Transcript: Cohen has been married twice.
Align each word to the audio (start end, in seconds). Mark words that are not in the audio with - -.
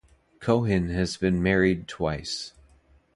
Cohen 0.39 0.89
has 0.89 1.15
been 1.15 1.43
married 1.43 1.87
twice. 1.87 2.53